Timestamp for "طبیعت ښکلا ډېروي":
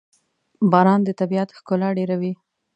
1.19-2.33